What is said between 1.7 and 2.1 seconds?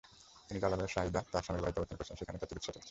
অবস্থান